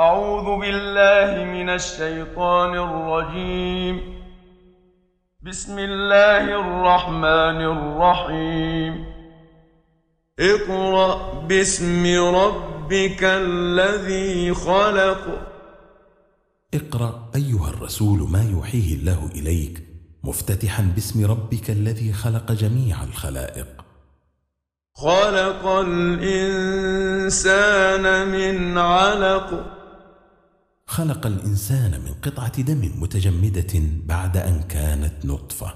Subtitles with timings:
[0.00, 4.00] أعوذ بالله من الشيطان الرجيم.
[5.42, 9.06] بسم الله الرحمن الرحيم.
[10.40, 15.48] اقرأ باسم ربك الذي خلق.
[16.74, 19.82] اقرأ أيها الرسول ما يوحيه الله إليك
[20.24, 23.66] مفتتحا باسم ربك الذي خلق جميع الخلائق.
[24.94, 26.88] خلق الإنسان
[28.28, 29.79] من علق.
[30.90, 35.74] خلق الإنسان من قطعة دم متجمدة بعد أن كانت نطفة.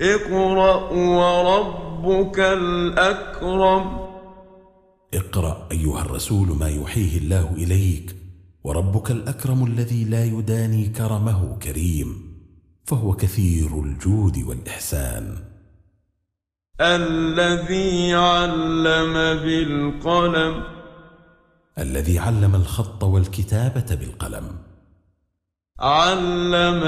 [0.00, 3.98] اقرأ وربك الأكرم.
[5.14, 8.16] اقرأ أيها الرسول ما يوحيه الله إليك.
[8.64, 12.38] وربك الأكرم الذي لا يداني كرمه كريم.
[12.84, 15.36] فهو كثير الجود والإحسان.
[16.80, 20.81] الذي علم بالقلم.
[21.78, 24.58] الذي علم الخط والكتابة بالقلم.
[25.80, 26.82] علم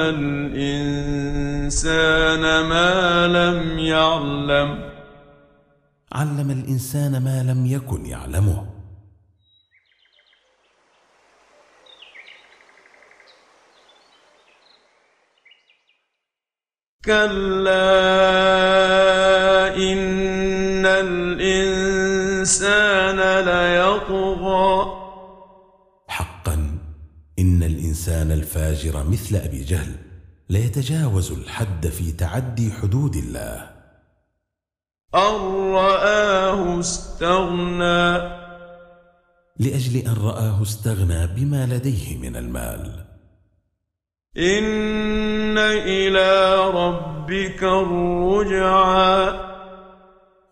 [0.57, 4.91] الإنسان ما لم يعلم.
[6.13, 8.75] علم الإنسان ما لم يكن يعلمه.
[17.05, 18.44] كلا
[22.45, 24.87] الإنسان ليطغى.
[26.09, 26.79] حقا
[27.39, 29.95] إن الإنسان الفاجر مثل أبي جهل
[30.51, 33.71] ليتجاوز الحد في تعدي حدود الله.
[35.15, 38.19] أن رآه استغنى.
[39.59, 43.05] لأجل أن رآه استغنى بما لديه من المال.
[44.37, 49.54] إن إلى ربك الرجعى.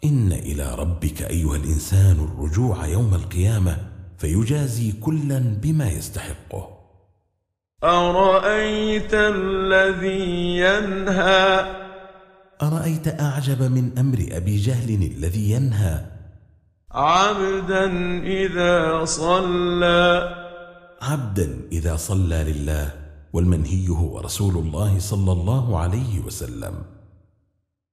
[0.05, 3.77] إن إلى ربك أيها الإنسان الرجوع يوم القيامة
[4.19, 6.69] فيجازي كلا بما يستحقه.
[7.85, 11.67] أرأيت الذي ينهى؟
[12.63, 16.05] أرأيت أعجب من أمر أبي جهل الذي ينهى؟
[16.91, 17.87] عبدا
[18.23, 20.35] إذا صلى.
[21.03, 22.91] عبدا إذا صلى لله
[23.33, 26.75] والمنهي هو رسول الله صلى الله عليه وسلم.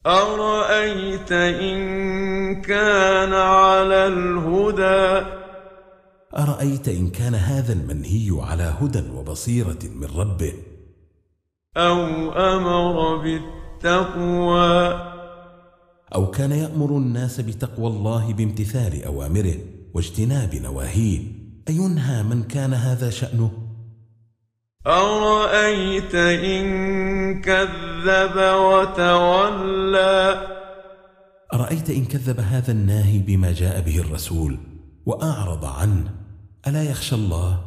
[0.05, 5.27] أرأيت إن كان على الهدى؟
[6.37, 10.53] أرأيت إن كان هذا المنهي على هدى وبصيرة من ربه؟
[11.77, 15.01] أو أمر بالتقوى؟
[16.15, 19.55] أو كان يأمر الناس بتقوى الله بامتثال أوامره
[19.93, 21.19] واجتناب نواهيه؟
[21.69, 23.51] أينهى من كان هذا شأنه؟
[24.87, 27.88] أرأيت إن كذب
[28.55, 30.47] وتولى.
[31.53, 34.57] أرأيت إن كذب هذا الناهي بما جاء به الرسول
[35.05, 36.11] وأعرض عنه.
[36.67, 37.59] ألا يخشى الله؟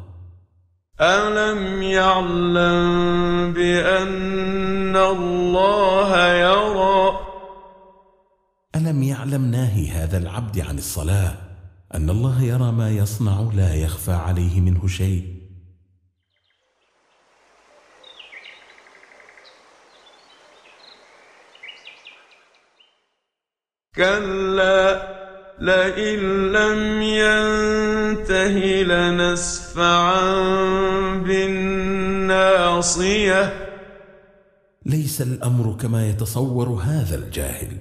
[1.01, 7.21] ألم يعلم بأن الله يرى؟
[8.77, 11.35] ألم يعلم ناهي هذا العبد عن الصلاة؟
[11.95, 15.42] أن الله يرى ما يصنع لا يخفى عليه منه شيء.
[23.97, 25.13] كلا
[25.61, 30.21] لئن لم ينته لنسفعا
[31.27, 32.63] بالناصية.
[34.87, 37.77] ليس الأمر كما يتصور هذا الجاهل.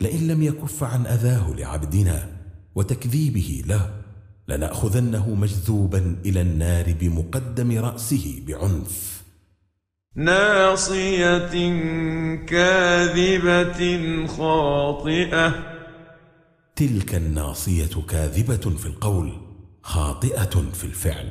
[0.00, 2.28] لئن لم يكف عن أذاه لعبدنا
[2.74, 3.90] وتكذيبه له
[4.48, 9.17] لنأخذنه مجذوبا إلى النار بمقدم رأسه بعنف.
[10.18, 11.48] ناصية
[12.46, 15.54] كاذبة خاطئة.
[16.76, 19.32] تلك الناصية كاذبة في القول
[19.82, 21.28] خاطئة في الفعل.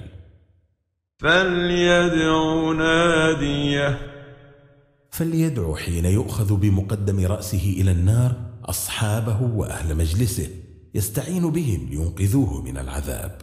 [1.20, 4.00] فليدع ناديه.
[5.12, 8.32] فليدعو حين يؤخذ بمقدم رأسه إلى النار
[8.66, 10.50] أصحابه وأهل مجلسه
[10.96, 13.42] يستعين بهم لينقذوه من العذاب.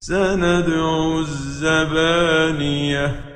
[0.00, 3.31] سندع الزبانية.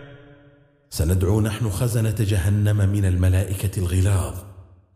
[0.97, 4.35] سندعو نحن خزنة جهنم من الملائكة الغلاظ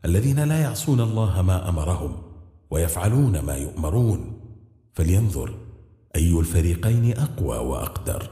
[0.05, 2.23] الذين لا يعصون الله ما أمرهم
[2.71, 4.41] ويفعلون ما يؤمرون.
[4.93, 5.55] فلينظر
[6.17, 8.31] أي الفريقين أقوى وأقدر.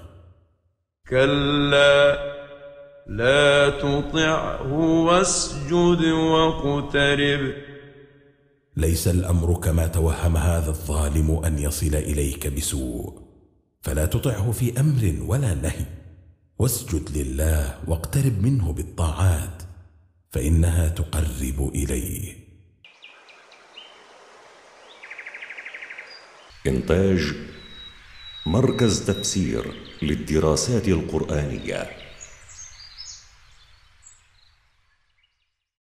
[1.09, 2.19] كلا
[3.06, 7.53] لا تطعه واسجد واقترب.
[8.76, 13.23] ليس الأمر كما توهم هذا الظالم أن يصل إليك بسوء
[13.81, 16.08] فلا تطعه في أمر ولا نهي.
[16.61, 19.63] واسجد لله واقترب منه بالطاعات
[20.31, 22.35] فإنها تقرب إليه.
[26.67, 27.35] إنتاج
[28.47, 32.08] مركز تفسير للدراسات القرآنية.